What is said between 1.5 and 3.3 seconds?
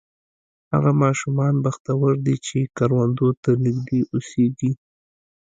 بختور دي چې کروندو